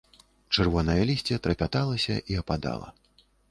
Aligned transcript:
Чырвонае 0.55 0.95
лісце 1.09 1.37
трапяталася 1.45 2.19
і 2.35 2.43
ападала. 2.43 2.93